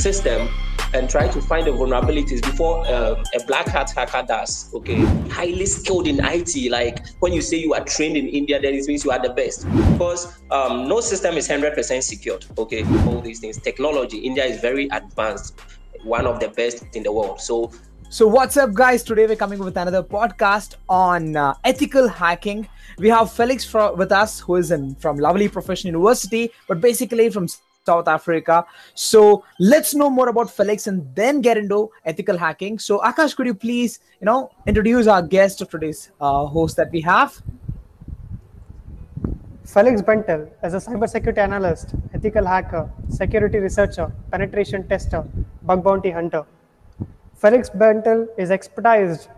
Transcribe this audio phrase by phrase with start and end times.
[0.00, 0.48] system
[0.92, 4.72] and try to find the vulnerabilities before um, a black hat hacker does.
[4.74, 6.70] Okay, highly skilled in IT.
[6.70, 9.30] Like when you say you are trained in India, then it means you are the
[9.30, 9.66] best.
[9.92, 12.44] Because um, no system is hundred percent secured.
[12.58, 13.58] Okay, all these things.
[13.58, 15.60] Technology, India is very advanced,
[16.02, 17.40] one of the best in the world.
[17.40, 17.70] So.
[18.12, 19.04] So what's up, guys?
[19.04, 22.68] Today we're coming with another podcast on uh, ethical hacking.
[22.98, 27.30] We have Felix for, with us, who is in, from Lovely Professional University, but basically
[27.30, 27.46] from
[27.86, 28.64] South Africa.
[28.94, 32.78] So let's know more about Felix and then get into ethical hacking.
[32.78, 36.92] So Akash, could you please, you know, introduce our guest of today's uh, host that
[36.92, 37.42] we have?
[39.64, 45.24] Felix Bentil is a cybersecurity analyst, ethical hacker, security researcher, penetration tester,
[45.62, 46.44] bug bounty hunter.
[47.36, 49.28] Felix Bentil is expertised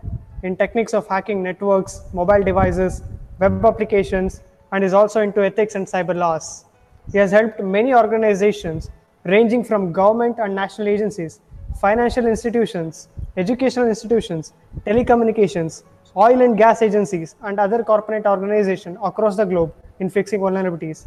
[0.41, 3.03] in techniques of hacking networks, mobile devices,
[3.39, 4.41] web applications,
[4.73, 6.65] and is also into ethics and cyber laws.
[7.11, 8.89] He has helped many organizations
[9.25, 11.41] ranging from government and national agencies,
[11.79, 14.53] financial institutions, educational institutions,
[14.85, 15.83] telecommunications,
[16.15, 21.05] oil and gas agencies, and other corporate organizations across the globe in fixing vulnerabilities.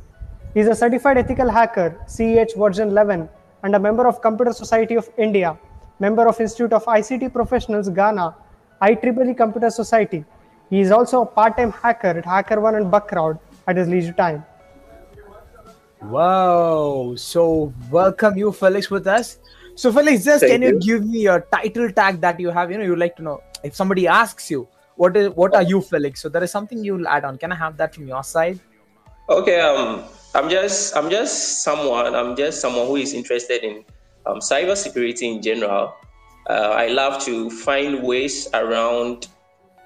[0.55, 3.29] He is a certified ethical hacker, CEH version 11,
[3.63, 5.59] and a member of Computer Society of India,
[5.99, 8.35] member of Institute of ICT Professionals Ghana,
[8.83, 10.25] IEEE Computer Society.
[10.71, 14.45] He is also a part-time hacker at HackerOne and Bugcrowd at his leisure time.
[16.09, 17.15] Wow.
[17.17, 19.39] So welcome you, Felix, with us.
[19.75, 22.71] So Felix, just Thank can you, you give me your title tag that you have?
[22.71, 25.81] You know, you like to know if somebody asks you what is what are you,
[25.81, 26.21] Felix?
[26.21, 27.39] So there is something you'll add on.
[27.39, 28.59] Can I have that from your side?
[29.29, 29.61] Okay.
[29.61, 32.15] Um, I'm just I'm just someone.
[32.15, 33.85] I'm just someone who is interested in
[34.27, 35.95] um, cybersecurity in general.
[36.49, 39.29] Uh, I love to find ways around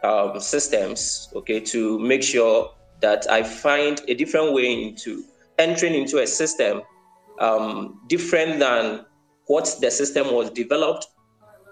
[0.04, 1.28] um, systems.
[1.34, 5.24] Okay, to make sure that I find a different way into
[5.61, 6.83] entering into a system
[7.39, 9.05] um, different than
[9.47, 11.06] what the system was developed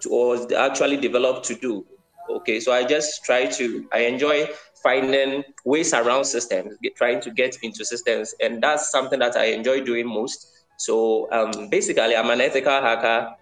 [0.03, 1.85] to, or actually developed to do.
[2.31, 4.49] Okay, so I just try to, I enjoy
[4.83, 9.47] finding ways around systems, get, trying to get into systems, and that's something that I
[9.47, 10.67] enjoy doing most.
[10.77, 13.35] So um, basically, I'm an ethical hacker.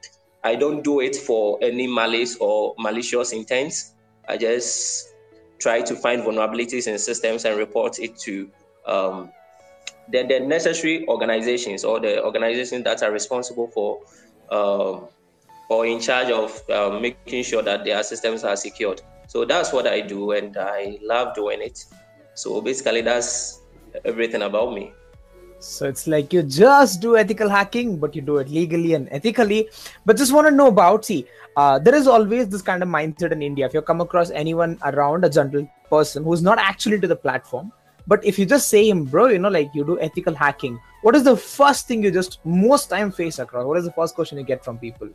[0.44, 3.74] I don't do it for any malice or malicious intent.
[4.28, 5.08] I just
[5.58, 8.50] try to find vulnerabilities in systems and report it to
[8.86, 9.32] um,
[10.10, 14.00] the, the necessary organizations or the organizations that are responsible for
[14.50, 15.08] um,
[15.68, 19.02] or in charge of um, making sure that their systems are secured.
[19.26, 21.84] So that's what I do, and I love doing it.
[22.34, 23.60] So basically, that's
[24.04, 24.92] everything about me.
[25.58, 29.68] So it's like you just do ethical hacking, but you do it legally and ethically.
[30.04, 33.32] But just want to know about see, uh, there is always this kind of mindset
[33.32, 33.66] in India.
[33.66, 37.72] If you come across anyone around a general person who's not actually to the platform,
[38.06, 41.16] but if you just say him, bro, you know, like you do ethical hacking, what
[41.16, 43.64] is the first thing you just most time face across?
[43.64, 45.08] What is the first question you get from people?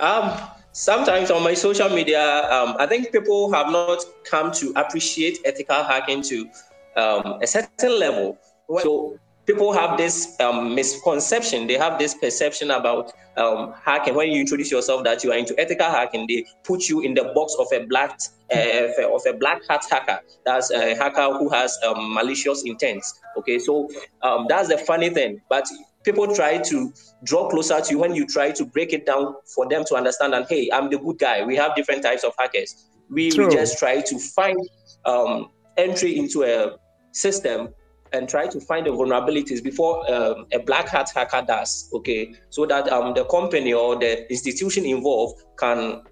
[0.00, 0.38] Um,
[0.72, 5.82] sometimes on my social media, um, I think people have not come to appreciate ethical
[5.82, 6.48] hacking to
[6.96, 8.38] um, a certain level.
[8.82, 9.18] So
[9.48, 11.66] people have this um, misconception.
[11.66, 14.14] They have this perception about um, hacking.
[14.14, 17.32] When you introduce yourself that you are into ethical hacking, they put you in the
[17.34, 18.20] box of a black
[18.54, 20.20] uh, of a black hat hacker.
[20.44, 23.02] That's a hacker who has um, malicious intent.
[23.38, 23.88] Okay, so
[24.22, 25.40] um, that's the funny thing.
[25.48, 25.66] But
[26.04, 26.92] people try to
[27.24, 30.34] draw closer to you when you try to break it down for them to understand.
[30.34, 31.42] And hey, I'm the good guy.
[31.42, 32.86] We have different types of hackers.
[33.10, 34.58] We, we just try to find
[35.06, 35.48] um,
[35.78, 36.76] entry into a
[37.12, 37.70] system
[38.12, 42.34] and try to find the vulnerabilities before um, a black hat hacker does, okay?
[42.50, 46.02] So that um, the company or the institution involved can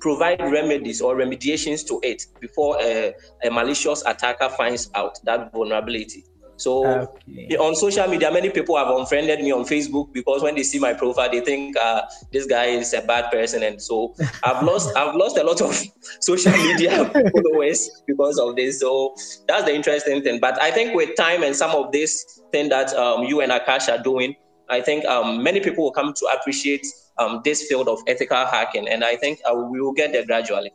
[0.00, 3.14] provide remedies or remediations to it before a,
[3.44, 6.24] a malicious attacker finds out that vulnerability.
[6.58, 7.56] So okay.
[7.56, 10.92] on social media, many people have unfriended me on Facebook because when they see my
[10.92, 12.02] profile, they think uh,
[12.32, 15.80] this guy is a bad person, and so I've lost I've lost a lot of
[16.20, 18.80] social media followers because of this.
[18.80, 19.14] So
[19.46, 20.40] that's the interesting thing.
[20.40, 23.88] But I think with time and some of this thing that um, you and Akash
[23.88, 24.34] are doing,
[24.68, 26.84] I think um, many people will come to appreciate
[27.18, 30.72] um, this field of ethical hacking, and I think uh, we will get there gradually.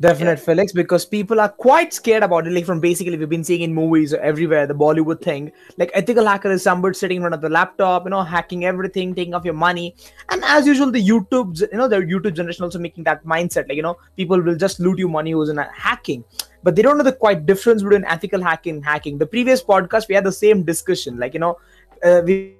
[0.00, 0.44] Definite, yeah.
[0.44, 2.52] Felix, because people are quite scared about it.
[2.52, 5.52] Like from basically, we've been seeing in movies or everywhere, the Bollywood thing.
[5.76, 9.14] Like ethical hacker is somebody sitting in front of the laptop, you know, hacking everything,
[9.14, 9.94] taking off your money.
[10.30, 13.68] And as usual, the YouTube, you know, the YouTube generation also making that mindset.
[13.68, 16.24] Like you know, people will just loot you money using hacking,
[16.64, 19.18] but they don't know the quite difference between ethical hacking and hacking.
[19.18, 21.18] The previous podcast, we had the same discussion.
[21.18, 21.58] Like you know,
[22.02, 22.56] uh, we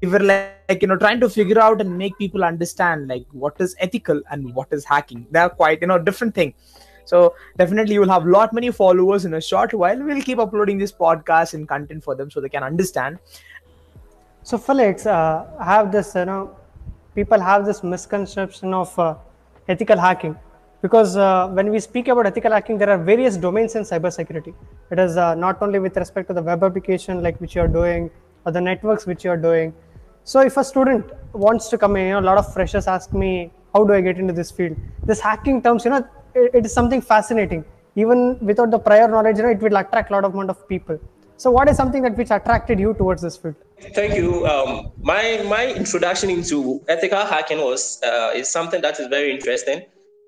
[0.00, 3.24] we were like, like, you know trying to figure out and make people understand like
[3.32, 5.26] what is ethical and what is hacking.
[5.30, 6.54] They're quite you know different thing.
[7.04, 10.02] So definitely you will have a lot many followers in a short while.
[10.02, 13.18] We'll keep uploading this podcast and content for them so they can understand.
[14.42, 16.54] So Felix, uh, have this, you know,
[17.14, 19.14] people have this misconception of uh,
[19.68, 20.36] ethical hacking.
[20.82, 24.54] Because uh, when we speak about ethical hacking, there are various domains in cybersecurity.
[24.90, 27.68] It is uh, not only with respect to the web application like which you are
[27.68, 28.10] doing
[28.44, 29.74] or the networks which you are doing.
[30.30, 33.14] So if a student wants to come in, you know, a lot of freshers ask
[33.14, 34.76] me, how do I get into this field?
[35.02, 37.64] This hacking terms, you know, it, it is something fascinating.
[37.96, 40.68] Even without the prior knowledge, you know, it will attract a lot of amount of
[40.68, 41.00] people.
[41.38, 43.54] So, what is something that which attracted you towards this field?
[43.94, 44.46] Thank you.
[44.46, 49.78] Um, my my introduction into ethical hacking was uh, is something that is very interesting.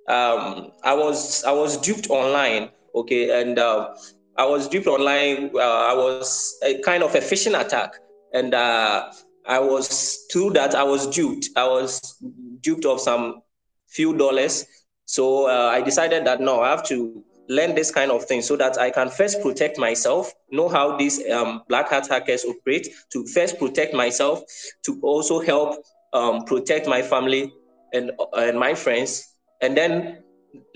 [0.09, 3.95] Um, I was I was duped online, okay, and uh,
[4.39, 5.51] I was duped online.
[5.55, 7.97] Uh, I was a kind of a phishing attack,
[8.33, 9.11] and uh,
[9.51, 11.49] I was through that I was duped.
[11.57, 12.17] I was
[12.61, 13.43] duped of some
[13.89, 14.65] few dollars.
[15.07, 18.57] So uh, I decided that no, I have to learn this kind of thing so
[18.57, 23.27] that I can first protect myself, know how these um, black hat hackers operate, to
[23.27, 24.41] first protect myself,
[24.85, 27.53] to also help um, protect my family
[27.93, 30.23] and, and my friends, and then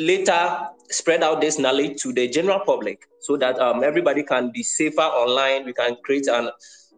[0.00, 0.58] later
[0.90, 5.00] spread out this knowledge to the general public so that um, everybody can be safer
[5.00, 5.64] online.
[5.64, 6.50] We can create an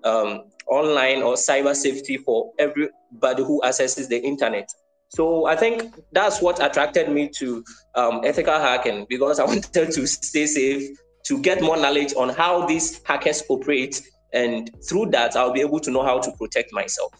[0.04, 4.68] um, online or cyber safety for everybody who accesses the internet.
[5.08, 7.64] So I think that's what attracted me to
[7.94, 12.66] um, ethical hacking because I wanted to stay safe, to get more knowledge on how
[12.66, 14.02] these hackers operate,
[14.32, 17.12] and through that I'll be able to know how to protect myself.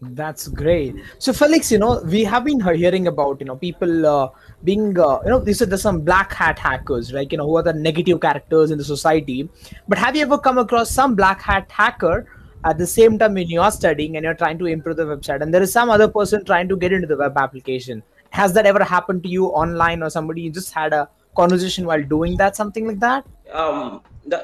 [0.00, 0.94] That's great.
[1.18, 4.28] So Felix, you know, we have been hearing about you know people uh,
[4.62, 7.30] being uh, you know these are there's some black hat hackers, right?
[7.30, 9.48] You know, who are the negative characters in the society.
[9.88, 12.26] But have you ever come across some black hat hacker
[12.64, 15.40] at the same time when you are studying and you're trying to improve the website
[15.42, 18.66] and there is some other person trying to get into the web application has that
[18.66, 22.56] ever happened to you online or somebody you just had a conversation while doing that
[22.56, 24.00] something like that um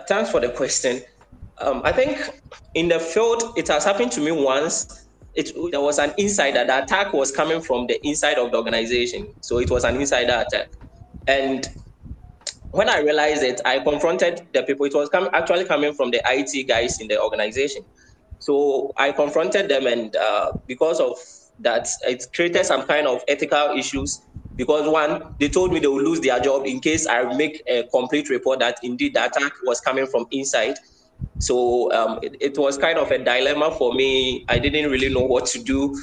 [0.07, 1.03] thanks for the question
[1.59, 2.41] um, i think
[2.75, 5.04] in the field it has happened to me once
[5.35, 9.27] it, there was an insider the attack was coming from the inside of the organization
[9.41, 10.69] so it was an insider attack
[11.27, 11.69] and
[12.73, 14.87] when I realized it, I confronted the people.
[14.87, 17.83] It was com- actually coming from the IT guys in the organization.
[18.39, 21.17] So I confronted them, and uh, because of
[21.61, 24.21] that, it created some kind of ethical issues.
[24.57, 27.85] Because one, they told me they would lose their job in case I make a
[27.93, 30.77] complete report that indeed the attack was coming from inside.
[31.39, 34.45] So um, it, it was kind of a dilemma for me.
[34.49, 35.95] I didn't really know what to do.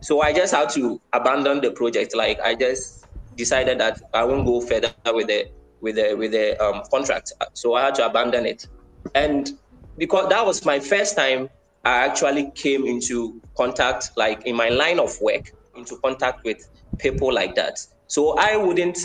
[0.00, 2.14] So I just had to abandon the project.
[2.14, 5.46] Like I just decided that I won't go further with the
[5.80, 7.32] with the with the um, contract.
[7.54, 8.66] So I had to abandon it.
[9.14, 9.50] And
[9.98, 11.48] because that was my first time
[11.84, 16.58] I actually came into contact, like in my line of work, into contact with
[16.98, 17.78] people like that.
[18.08, 18.98] So I wouldn't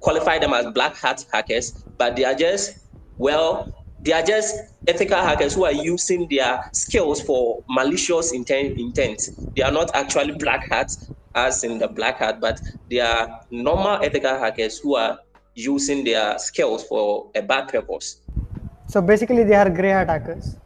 [0.00, 2.74] qualify them as black hat hackers, but they are just,
[3.18, 4.56] well, they are just
[4.86, 8.78] ethical hackers who are using their skills for malicious intent.
[8.78, 9.22] intent.
[9.56, 12.60] They are not actually black hats, as in the black hat, but
[12.90, 15.18] they are normal ethical hackers who are
[15.54, 18.22] using their skills for a bad purpose.
[18.86, 20.56] So basically, they are gray hat hackers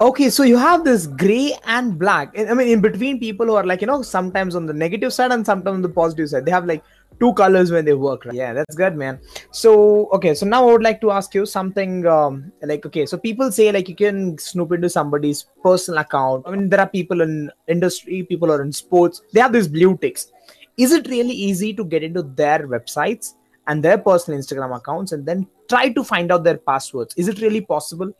[0.00, 3.64] okay so you have this gray and black i mean in between people who are
[3.64, 6.50] like you know sometimes on the negative side and sometimes on the positive side they
[6.50, 6.82] have like
[7.20, 8.34] two colors when they work right?
[8.34, 9.18] yeah that's good man.
[9.50, 13.16] So okay so now i would like to ask you something um, like okay so
[13.18, 16.44] people say like you can snoop into somebody's personal account.
[16.46, 19.96] I mean there are people in industry people are in sports they have these blue
[19.96, 20.32] ticks.
[20.76, 23.34] Is it really easy to get into their websites
[23.66, 27.14] and their personal instagram accounts and then try to find out their passwords?
[27.16, 28.12] Is it really possible?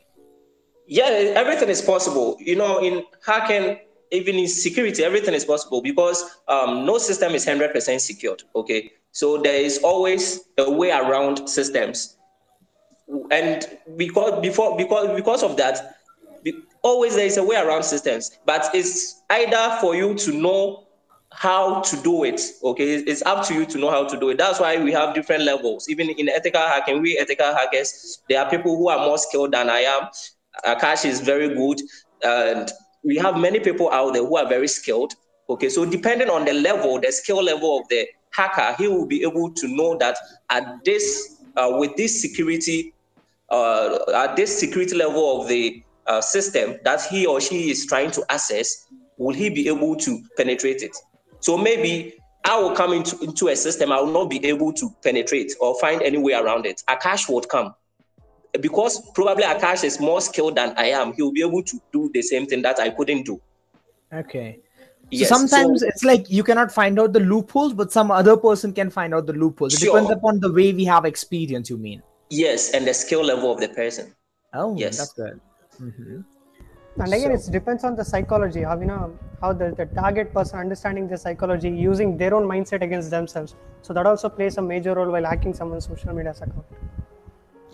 [0.86, 2.36] Yeah, everything is possible.
[2.38, 3.78] You know, in hacking,
[4.14, 8.42] even in security, everything is possible because um, no system is 100% secured.
[8.54, 8.92] Okay.
[9.12, 12.16] So there is always a way around systems.
[13.30, 13.66] And
[13.96, 15.96] because before because because of that,
[16.82, 18.38] always there is a way around systems.
[18.46, 20.86] But it's either for you to know
[21.32, 22.40] how to do it.
[22.62, 24.38] Okay, it's up to you to know how to do it.
[24.38, 25.88] That's why we have different levels.
[25.88, 29.68] Even in ethical hacking, we ethical hackers, there are people who are more skilled than
[29.68, 30.08] I am.
[30.64, 31.80] Akash is very good,
[32.22, 32.70] and
[33.04, 35.14] we have many people out there who are very skilled.
[35.48, 39.22] Okay, so depending on the level, the skill level of the hacker, he will be
[39.22, 40.16] able to know that
[40.50, 42.94] at this, uh, with this security,
[43.50, 48.10] uh, at this security level of the uh, system that he or she is trying
[48.10, 48.86] to access,
[49.18, 50.96] will he be able to penetrate it?
[51.40, 54.90] So maybe I will come into, into a system, I will not be able to
[55.02, 56.82] penetrate or find any way around it.
[56.88, 57.74] Akash would come
[58.60, 62.22] because probably Akash is more skilled than I am, he'll be able to do the
[62.22, 63.40] same thing that I couldn't do.
[64.12, 64.60] Okay.
[65.10, 65.28] Yes.
[65.28, 68.72] So sometimes so, it's like you cannot find out the loopholes, but some other person
[68.72, 69.74] can find out the loopholes.
[69.74, 69.92] It sure.
[69.92, 72.02] depends upon the way we have experience, you mean?
[72.30, 74.14] Yes, and the skill level of the person.
[74.54, 74.98] Oh, yes.
[74.98, 75.40] That's good.
[75.80, 76.20] Mm-hmm.
[77.02, 78.62] And again, so, it depends on the psychology.
[78.62, 82.82] How you know how the, the target person understanding the psychology, using their own mindset
[82.82, 83.56] against themselves.
[83.82, 86.64] So that also plays a major role while hacking someone's social media account.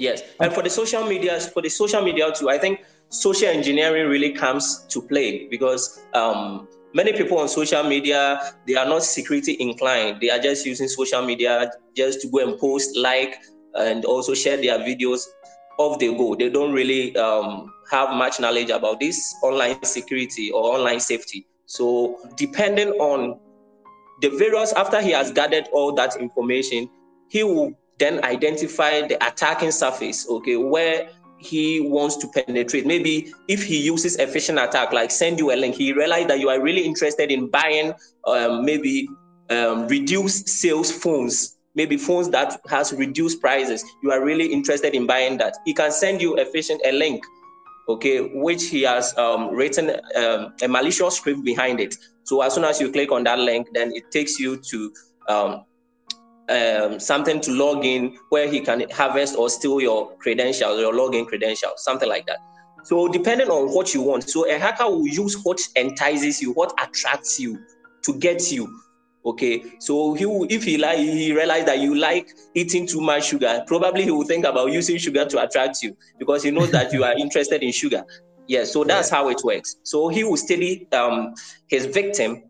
[0.00, 2.80] Yes, and for the social media, for the social media too, I think
[3.10, 8.86] social engineering really comes to play because um, many people on social media they are
[8.86, 10.22] not security inclined.
[10.22, 13.36] They are just using social media just to go and post, like,
[13.74, 15.26] and also share their videos
[15.76, 16.34] off they go.
[16.34, 21.46] They don't really um, have much knowledge about this online security or online safety.
[21.66, 23.38] So, depending on
[24.22, 26.88] the various, after he has gathered all that information,
[27.28, 32.84] he will then identify the attacking surface, okay, where he wants to penetrate.
[32.84, 36.40] Maybe if he uses a phishing attack, like send you a link, he realized that
[36.40, 37.92] you are really interested in buying
[38.26, 39.08] um, maybe
[39.50, 43.84] um, reduced sales phones maybe phones that has reduced prices.
[44.02, 45.56] You are really interested in buying that.
[45.64, 47.22] He can send you a phishing a link
[47.90, 51.94] okay which he has um, written um, a malicious script behind it.
[52.24, 54.92] So as soon as you click on that link then it takes you to
[55.28, 55.64] um,
[56.50, 61.26] um something to log in where he can harvest or steal your credentials your login
[61.26, 62.38] credentials something like that
[62.82, 66.72] so depending on what you want so a hacker will use what entices you what
[66.82, 67.58] attracts you
[68.02, 68.68] to get you
[69.24, 73.26] Okay, so he will, if he like he realize that you like eating too much
[73.26, 76.90] sugar, probably he will think about using sugar to attract you because he knows that
[76.92, 78.02] you are interested in sugar.
[78.46, 79.16] Yes, yeah, so that's yeah.
[79.16, 79.76] how it works.
[79.82, 81.34] So he will study um,
[81.68, 82.44] his victim,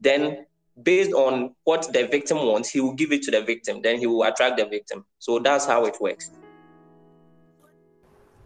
[0.00, 0.46] then
[0.82, 3.80] based on what the victim wants, he will give it to the victim.
[3.82, 5.04] Then he will attract the victim.
[5.18, 6.30] So that's how it works.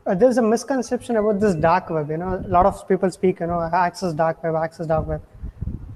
[0.06, 2.10] Uh, there's a misconception about this dark web.
[2.10, 5.22] You know, a lot of people speak, you know, access dark web, access dark web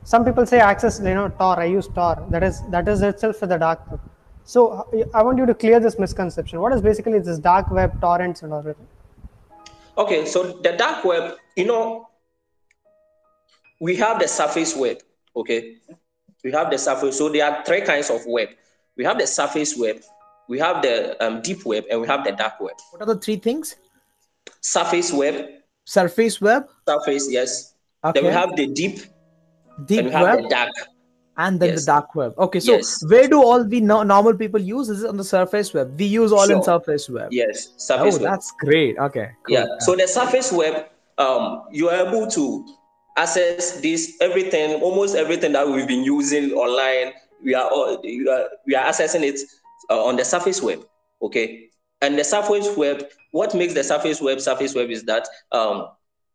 [0.04, 3.36] some people say access you know tor i use tor that is that is itself
[3.36, 4.00] for the dark web
[4.44, 8.42] so i want you to clear this misconception what is basically this dark web torrents
[8.42, 8.88] and everything
[9.96, 12.08] okay so the dark web you know
[13.80, 14.98] we have the surface web
[15.36, 15.76] okay
[16.44, 17.18] we have the surface.
[17.18, 18.48] So there are three kinds of web.
[18.96, 20.02] We have the surface web
[20.48, 22.74] we have the um, deep web and we have the dark web.
[22.90, 23.76] What are the three things?
[24.60, 25.48] Surface web.
[25.84, 26.66] Surface web?
[26.88, 27.74] Surface yes.
[28.04, 28.20] Okay.
[28.20, 29.00] then we have the deep.
[29.86, 30.48] Deep web?
[30.48, 30.70] dark.
[31.38, 31.80] And then yes.
[31.80, 32.34] the dark web.
[32.38, 33.02] Okay so yes.
[33.08, 34.90] where do all the no- normal people use?
[34.90, 35.98] Is it on the surface web?
[35.98, 37.28] We use all in surface web.
[37.32, 38.30] yes surface oh web.
[38.30, 38.98] that's great.
[38.98, 39.54] Okay cool.
[39.54, 39.66] yeah.
[39.78, 42.66] So the surface web um you are able to
[43.16, 47.12] access this everything almost everything that we've been using online
[47.44, 49.40] we are all we are, we are accessing it
[49.90, 50.84] uh, on the surface web
[51.22, 51.68] okay?
[52.00, 55.88] And the surface web what makes the surface web surface web is that um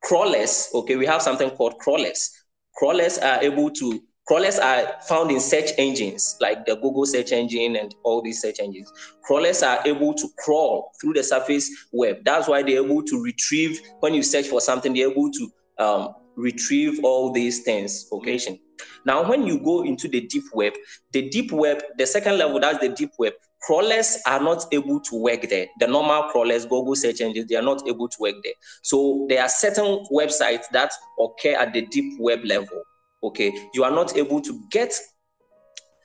[0.03, 2.31] crawlers okay we have something called crawlers.
[2.75, 7.75] Crawlers are able to crawlers are found in search engines like the google search engine
[7.75, 8.91] and all these search engines.
[9.23, 12.17] Crawlers are able to crawl through the surface web.
[12.23, 16.15] That's why they're able to retrieve when you search for something they're able to um,
[16.37, 18.85] retrieve all these things location mm.
[19.05, 20.73] now when you go into the deep web
[21.11, 25.21] the deep web the second level that's the deep web crawlers are not able to
[25.21, 25.67] work there.
[25.79, 28.53] The normal crawlers, Google search engines, they are not able to work there.
[28.81, 32.81] So there are certain websites that occur at the deep web level.
[33.23, 34.93] Okay, you are not able to get.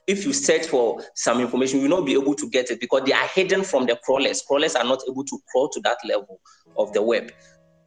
[0.08, 3.02] If you search for some information, you will not be able to get it because
[3.04, 4.42] they are hidden from the crawlers.
[4.42, 6.40] Crawlers are not able to crawl to that level
[6.76, 7.30] of the web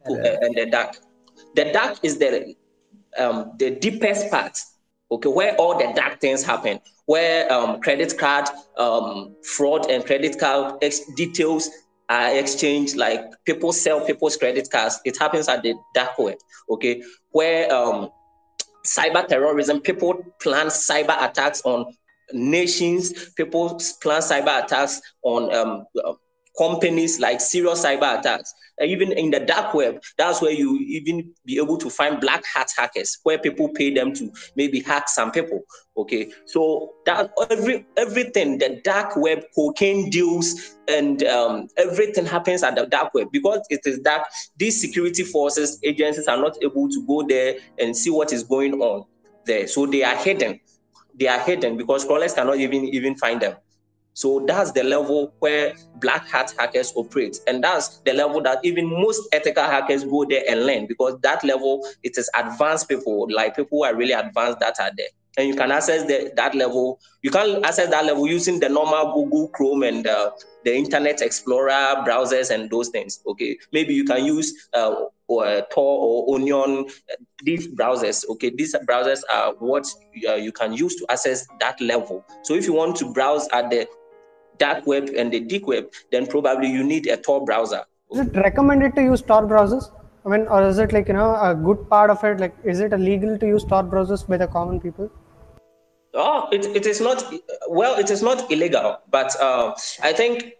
[0.06, 0.96] and the dark.
[1.56, 2.54] The dark is the
[3.18, 4.56] um, the deepest part
[5.10, 8.46] okay, where all the dark things happen, where um, credit card
[8.76, 11.70] um, fraud and credit card ex- details
[12.08, 15.00] are exchanged, like people sell people's credit cards.
[15.04, 16.36] It happens at the dark web,
[16.70, 18.10] okay, where um,
[18.84, 21.92] cyber terrorism, people plan cyber attacks on
[22.32, 25.86] nations, people plan cyber attacks on um,
[26.56, 28.52] companies like serious cyber attacks.
[28.82, 32.68] even in the dark web, that's where you even be able to find black hat
[32.76, 35.62] hackers, where people pay them to maybe hack some people.
[35.96, 42.76] Okay, so that every everything, the dark web, cocaine deals, and um, everything happens at
[42.76, 44.24] the dark web because it is dark.
[44.58, 48.74] These security forces, agencies are not able to go there and see what is going
[48.74, 49.06] on
[49.46, 50.60] there, so they are hidden.
[51.18, 53.56] They are hidden because crawlers cannot even even find them.
[54.16, 57.38] So that's the level where black hat hackers operate.
[57.46, 61.44] And that's the level that even most ethical hackers go there and learn because that
[61.44, 65.08] level, it is advanced people, like people who are really advanced that are there.
[65.36, 66.98] And you can access the, that level.
[67.20, 70.30] You can access that level using the normal Google Chrome and uh,
[70.64, 73.20] the Internet Explorer browsers and those things.
[73.26, 74.94] Okay, maybe you can use uh,
[75.28, 76.86] or uh, Tor or Onion,
[77.42, 78.26] these browsers.
[78.30, 79.86] Okay, these browsers are what
[80.26, 82.24] uh, you can use to access that level.
[82.44, 83.86] So if you want to browse at the
[84.58, 87.84] dark web and the deep web, then probably you need a Tor browser.
[88.12, 89.90] Is it recommended to use Tor browsers?
[90.24, 92.40] I mean, or is it like you know a good part of it?
[92.40, 95.10] Like, is it illegal to use Tor browsers by the common people?
[96.14, 97.24] Oh, it, it is not.
[97.68, 100.52] Well, it is not illegal, but uh, I think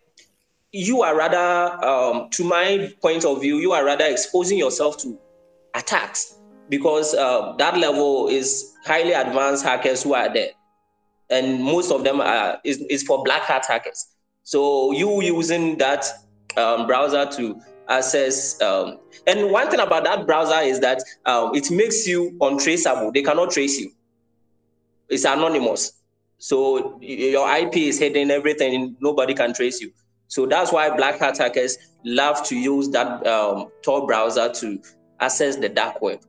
[0.73, 5.19] you are rather, um, to my point of view, you are rather exposing yourself to
[5.75, 6.39] attacks
[6.69, 10.51] because uh, that level is highly advanced hackers who are there,
[11.31, 14.07] and most of them are is, is for black hat hackers.
[14.43, 16.07] So you using that
[16.57, 21.71] um, browser to access, um, and one thing about that browser is that um, it
[21.71, 23.13] makes you untraceable.
[23.13, 23.93] They cannot trace you.
[25.09, 25.93] It's anonymous.
[26.39, 29.93] So your IP is hidden, everything, nobody can trace you.
[30.29, 34.81] So that's why black hat hackers love to use that um, Tor browser to
[35.21, 36.21] access the dark web.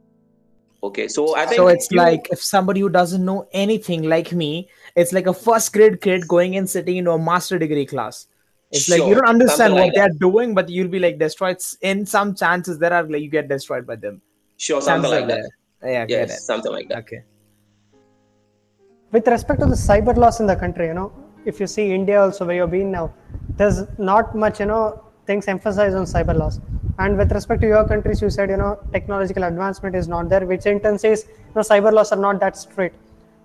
[0.84, 1.68] Okay, so I think so.
[1.68, 5.72] It's you, like if somebody who doesn't know anything like me, it's like a first
[5.74, 8.28] grade kid going and sitting into a master degree class.
[8.72, 11.58] It's sure, like you don't understand what like they're doing, but you'll be like destroyed.
[11.82, 14.22] In some chances, there are like you get destroyed by them.
[14.58, 15.50] Sure, something like, like that.
[15.82, 15.92] that.
[15.92, 16.98] Yeah, yes, something like that.
[17.04, 17.24] Okay.
[19.12, 21.14] With respect to the cyber laws in the country, you know,
[21.46, 23.14] if you see India also where you've been now,
[23.56, 26.60] there's not much, you know, things emphasized on cyber laws.
[27.00, 30.46] And with respect to your countries, you said, you know, technological advancement is not there,
[30.46, 32.98] which in turn says, you know, cyber laws are not that strict.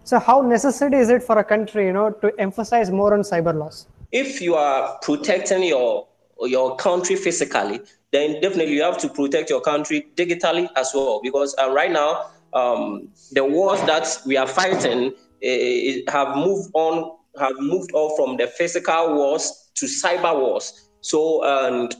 [0.04, 3.54] So how necessary is it for a country, you know, to emphasize more on cyber
[3.54, 3.86] laws?
[4.10, 6.08] If you are protecting your
[6.40, 7.80] your country physically,
[8.10, 11.20] then definitely you have to protect your country digitally as well.
[11.22, 15.12] Because uh, right now, um, the wars that we are fighting
[15.44, 20.88] uh, have moved on, have moved off from the physical wars to cyber wars.
[21.00, 21.94] So, and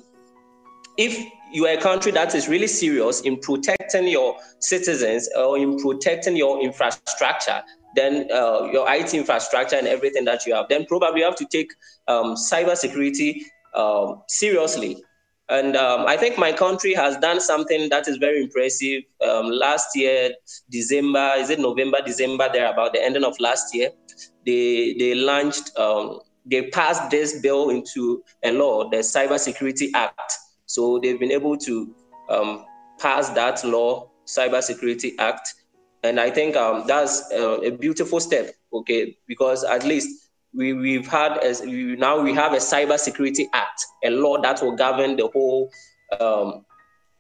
[0.97, 5.79] if you are a country that is really serious in protecting your citizens or in
[5.79, 7.63] protecting your infrastructure,
[7.95, 11.47] then uh, your IT infrastructure and everything that you have, then probably you have to
[11.47, 11.73] take
[12.09, 13.43] um, cybersecurity
[13.75, 15.03] um, seriously.
[15.49, 19.03] And um, I think my country has done something that is very impressive.
[19.27, 20.31] Um, last year,
[20.71, 23.91] December, is it November, December, there about the ending of last year,
[24.47, 30.33] they they launched, um, they passed this bill into a law, the Cybersecurity Act.
[30.67, 31.95] So they've been able to
[32.31, 32.65] um,
[32.99, 35.55] pass that law, Cybersecurity Act,
[36.03, 38.55] and I think um, that's uh, a beautiful step.
[38.73, 43.49] Okay, because at least we, we've had as we, now we have a cyber security
[43.53, 45.71] act, a law that will govern the whole
[46.21, 46.65] um,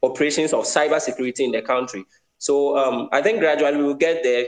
[0.02, 2.04] operations of cyber security in the country.
[2.38, 4.46] So um, I think gradually we'll get there.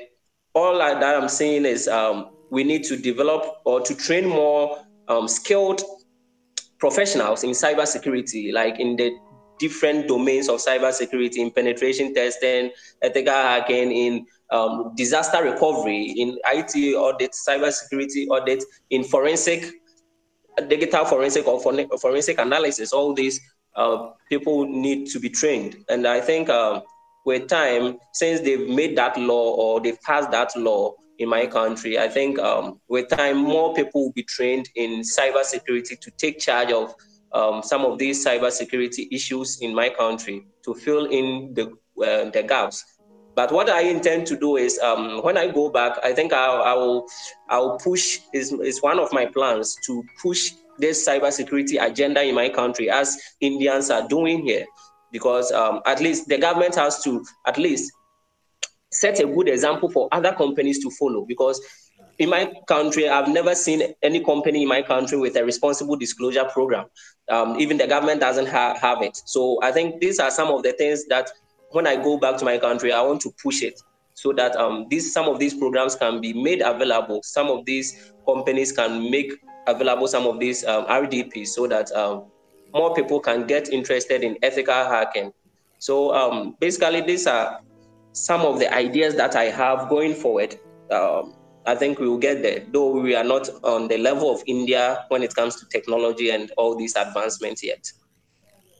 [0.55, 5.29] All that I'm saying is um, we need to develop or to train more um,
[5.29, 5.83] skilled
[6.79, 9.17] professionals in cybersecurity, like in the
[9.59, 12.71] different domains of cybersecurity, in penetration testing,
[13.03, 19.71] ethical hacking, in um, disaster recovery, in IT audit, cybersecurity audit, in forensic,
[20.69, 21.61] digital forensic or
[21.99, 22.93] forensic analysis.
[22.93, 23.41] All these
[23.77, 25.77] uh, people need to be trained.
[25.89, 26.81] And I think uh,
[27.25, 31.99] with time, since they've made that law or they've passed that law in my country,
[31.99, 36.71] I think um, with time, more people will be trained in cybersecurity to take charge
[36.71, 36.95] of
[37.35, 41.67] um, some of these cybersecurity issues in my country to fill in the,
[42.03, 42.85] uh, the gaps.
[43.35, 46.63] But what I intend to do is, um, when I go back, I think I'll,
[46.63, 47.07] I'll,
[47.51, 52.49] I'll push, is, is one of my plans to push this cybersecurity agenda in my
[52.49, 54.65] country as Indians are doing here.
[55.11, 57.93] Because um, at least the government has to at least
[58.91, 61.25] set a good example for other companies to follow.
[61.25, 61.61] Because
[62.19, 66.45] in my country, I've never seen any company in my country with a responsible disclosure
[66.45, 66.87] program.
[67.29, 69.17] Um, even the government doesn't ha- have it.
[69.25, 71.31] So I think these are some of the things that
[71.71, 73.81] when I go back to my country, I want to push it
[74.15, 77.21] so that um, these some of these programs can be made available.
[77.23, 79.33] Some of these companies can make
[79.67, 82.27] available some of these um, RDPs so that um,
[82.73, 85.33] more people can get interested in ethical hacking.
[85.79, 87.61] So um, basically, these are
[88.13, 90.59] some of the ideas that I have going forward.
[90.91, 91.35] Um,
[91.67, 95.05] I think we will get there, though we are not on the level of India
[95.09, 97.91] when it comes to technology and all these advancements yet.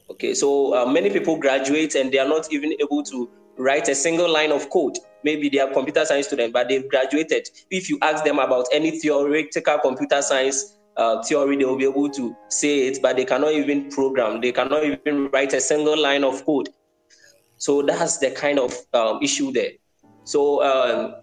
[0.09, 3.95] Okay, so uh, many people graduate and they are not even able to write a
[3.95, 4.97] single line of code.
[5.23, 7.49] Maybe they are computer science students, but they've graduated.
[7.71, 12.09] If you ask them about any theoretical computer science uh, theory, they will be able
[12.11, 14.41] to say it, but they cannot even program.
[14.41, 16.69] They cannot even write a single line of code.
[17.57, 19.71] So that's the kind of um, issue there.
[20.23, 21.15] So um,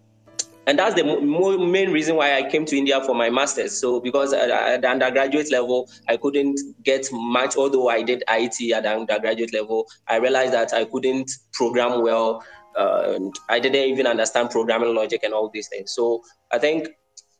[0.66, 3.78] and that's the main reason why I came to India for my master's.
[3.78, 8.84] So because at the undergraduate level, I couldn't get much, although I did IT at
[8.84, 12.44] the undergraduate level, I realized that I couldn't program well.
[12.76, 15.92] Uh, I didn't even understand programming logic and all these things.
[15.92, 16.22] So
[16.52, 16.88] I think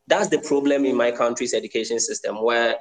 [0.09, 2.77] that's the problem in my country's education system, where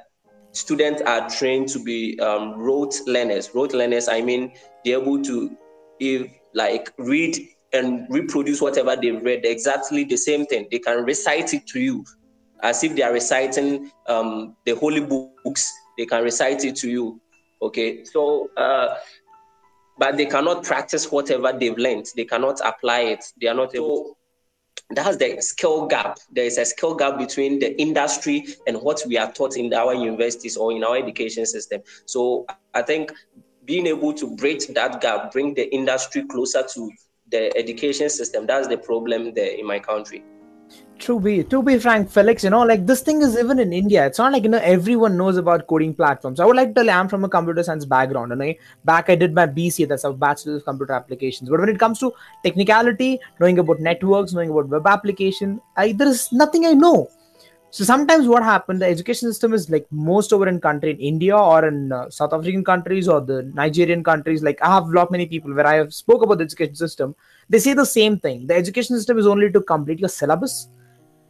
[0.54, 3.51] students are trained to be um, rote learners.
[3.54, 5.56] Rote learners, I mean, they're able to
[5.99, 7.38] if like read
[7.74, 10.68] and reproduce whatever they've read exactly the same thing.
[10.72, 12.06] They can recite it to you
[12.64, 15.72] as if they are reciting um, the holy books.
[15.98, 17.22] They can recite it to you.
[17.62, 18.96] Okay, so uh,
[19.98, 22.08] but they cannot practice whatever they've learned.
[22.16, 23.24] They cannot apply it.
[23.40, 24.18] They are not able.
[24.90, 26.18] That's the skill gap.
[26.32, 29.94] There is a skill gap between the industry and what we are taught in our
[29.94, 31.82] universities or in our education system.
[32.06, 33.14] So I think
[33.64, 36.92] being able to bridge that gap, bring the industry closer to
[37.32, 38.46] the education system.
[38.46, 40.24] That's the problem there in my country.
[41.00, 44.06] To be to be frank, Felix, you know, like this thing is even in India.
[44.06, 46.39] It's not like you know everyone knows about coding platforms.
[46.39, 49.15] I would like to tell I'm from a computer science background, and I back I
[49.15, 51.50] did my BC, that's a bachelor of computer applications.
[51.50, 52.13] But when it comes to
[52.44, 57.10] technicality, knowing about networks, knowing about web application, I there is nothing I know
[57.76, 61.38] so sometimes what happened the education system is like most over in country in india
[61.38, 65.26] or in uh, south african countries or the nigerian countries like i have lot many
[65.26, 67.16] people where i have spoke about the education system.
[67.50, 68.48] They say the same thing.
[68.48, 70.70] The education system is only to complete your syllabus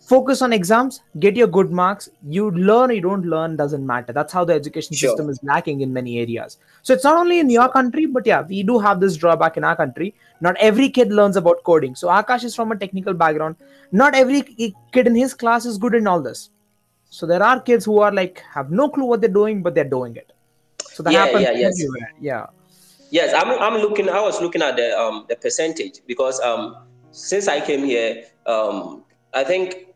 [0.01, 2.09] focus on exams get your good marks.
[2.27, 4.11] You learn you don't learn doesn't matter.
[4.13, 5.09] That's how the education sure.
[5.09, 6.57] system is lacking in many areas.
[6.81, 9.63] So it's not only in your country but yeah we do have this drawback in
[9.63, 10.13] our country.
[10.41, 11.95] Not every kid learns about coding.
[11.95, 13.55] So akash is from a technical background.
[13.91, 16.49] Not every kid in his class is good in all this.
[17.09, 19.93] So there are kids who are like have no clue what they're doing but they're
[19.97, 20.33] doing it.
[20.81, 21.79] So that yeah, happens yeah, yes.
[21.79, 22.13] everywhere.
[22.19, 22.45] Yeah.
[23.11, 26.77] Yes i'm, I'm looking i was looking at the um the percentage because um
[27.11, 29.90] since i came here um i think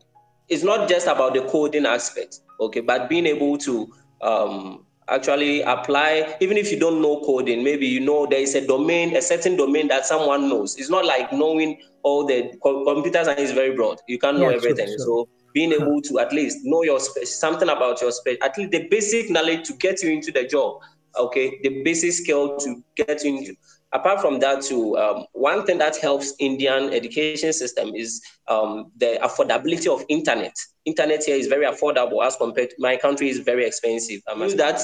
[0.48, 6.36] it's not just about the coding aspect, okay, but being able to um, actually apply,
[6.40, 9.56] even if you don't know coding, maybe you know there is a domain, a certain
[9.56, 10.76] domain that someone knows.
[10.76, 13.98] It's not like knowing all the computer science is very broad.
[14.08, 14.86] You can't know yeah, everything.
[14.86, 15.06] Sure, sure.
[15.06, 18.88] So being able to at least know your something about your space, at least the
[18.88, 20.80] basic knowledge to get you into the job.
[21.18, 23.54] Okay, the basic skill to get into.
[23.92, 29.18] Apart from that too um, one thing that helps indian education system is um, the
[29.22, 30.54] affordability of internet.
[30.84, 34.20] Internet here is very affordable as compared to my country is very expensive.
[34.28, 34.80] I mean that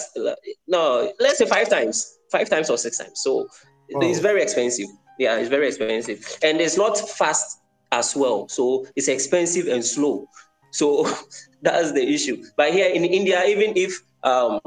[0.66, 3.20] no let's say five times five times or six times.
[3.22, 3.48] So
[3.94, 4.00] oh.
[4.00, 4.86] it's very expensive.
[5.18, 6.38] Yeah it's very expensive.
[6.42, 8.48] And it's not fast as well.
[8.48, 10.28] So it's expensive and slow.
[10.70, 11.06] So
[11.62, 12.42] that's the issue.
[12.56, 14.60] But here in india even if um,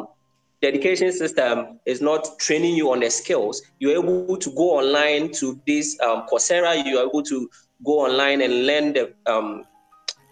[0.65, 5.31] the education system is not training you on the skills, you're able to go online
[5.33, 7.47] to this um, Coursera, you're able to
[7.85, 9.63] go online and learn the um,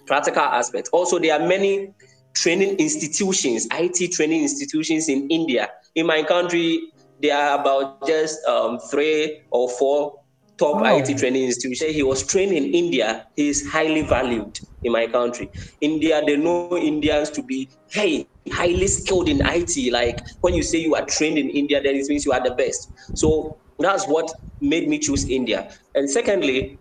[0.07, 0.89] practical aspects.
[0.89, 1.93] Also, there are many
[2.33, 5.69] training institutions, IT training institutions in India.
[5.93, 6.81] In my country,
[7.21, 10.19] there are about just um, three or four
[10.57, 10.97] top oh.
[10.97, 11.89] IT training institution.
[11.89, 13.27] He was trained in India.
[13.35, 15.49] He is highly valued in my country.
[15.81, 19.91] India, they know Indians to be, hey, highly skilled in IT.
[19.91, 22.55] Like when you say you are trained in India, then it means you are the
[22.55, 22.91] best.
[23.13, 25.71] So that's what made me choose India.
[25.95, 26.79] And secondly,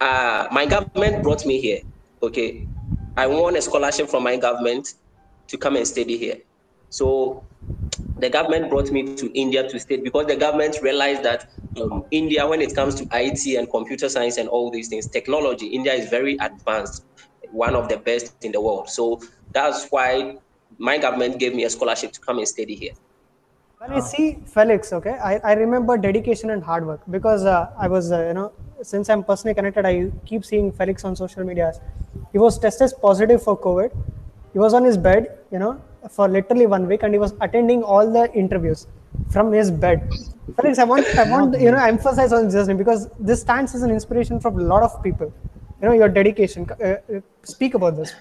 [0.00, 1.80] uh, my government brought me here.
[2.22, 2.68] Okay,
[3.16, 4.88] I won a scholarship from my government
[5.48, 6.38] to come and study here.
[6.88, 7.44] So
[8.18, 11.50] the government brought me to India to study because the government realized that
[11.80, 15.66] um, India, when it comes to IT and computer science and all these things, technology,
[15.66, 17.04] India is very advanced,
[17.50, 18.88] one of the best in the world.
[18.88, 19.20] So
[19.52, 20.38] that's why
[20.78, 22.92] my government gave me a scholarship to come and study here.
[23.78, 27.88] When I see Felix, okay, I, I remember dedication and hard work because uh, I
[27.88, 28.52] was, uh, you know,
[28.82, 31.74] since I'm personally connected, I keep seeing Felix on social media.
[32.32, 33.94] He was tested positive for COVID.
[34.54, 37.82] He was on his bed, you know, for literally one week, and he was attending
[37.82, 38.86] all the interviews
[39.30, 40.08] from his bed.
[40.56, 43.90] Felix, I want, I want, you know, emphasize on this because this stands as an
[43.90, 45.32] inspiration for a lot of people.
[45.82, 46.68] You know, your dedication.
[46.70, 48.14] Uh, uh speak about this.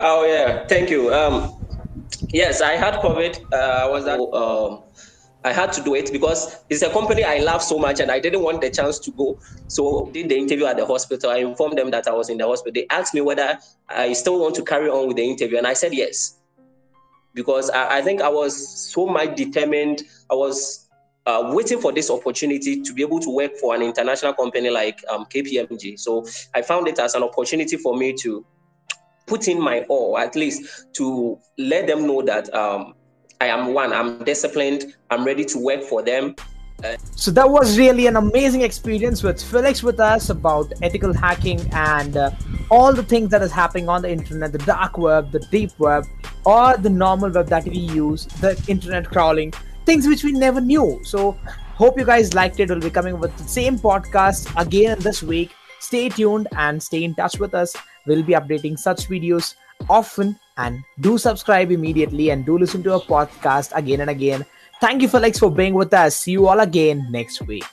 [0.00, 1.12] Oh yeah, thank you.
[1.14, 1.54] Um,
[2.28, 3.52] yes, I had COVID.
[3.52, 4.82] Uh, I was um,
[5.44, 8.20] I had to do it because it's a company I love so much, and I
[8.20, 9.38] didn't want the chance to go.
[9.68, 11.30] So did the interview at the hospital.
[11.30, 12.72] I informed them that I was in the hospital.
[12.72, 15.74] They asked me whether I still want to carry on with the interview, and I
[15.74, 16.38] said yes,
[17.34, 20.02] because I, I think I was so much determined.
[20.30, 20.88] I was
[21.26, 24.98] uh, waiting for this opportunity to be able to work for an international company like
[25.10, 25.98] um, KPMG.
[25.98, 28.44] So I found it as an opportunity for me to
[29.26, 32.94] put in my all, at least to let them know that um,
[33.40, 36.34] I am one, I'm disciplined, I'm ready to work for them.
[37.14, 42.16] So that was really an amazing experience with Felix with us about ethical hacking and
[42.16, 42.30] uh,
[42.70, 46.04] all the things that is happening on the internet, the dark web, the deep web,
[46.44, 49.52] or the normal web that we use, the internet crawling,
[49.84, 51.00] things which we never knew.
[51.04, 51.32] So
[51.74, 52.68] hope you guys liked it.
[52.68, 55.52] We'll be coming with the same podcast again this week.
[55.80, 57.74] Stay tuned and stay in touch with us.
[58.06, 59.54] We'll be updating such videos
[59.90, 64.44] often and do subscribe immediately and do listen to our podcast again and again.
[64.80, 66.16] Thank you, Felix, for being with us.
[66.16, 67.66] See you all again next week.